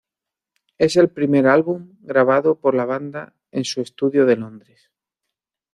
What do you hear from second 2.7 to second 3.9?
la banda en su